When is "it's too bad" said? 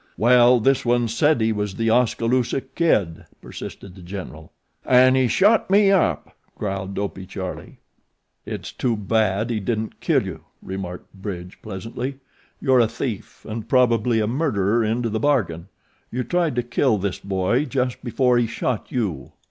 8.43-9.51